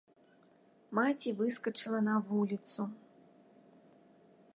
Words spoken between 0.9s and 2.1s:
Маці выскачыла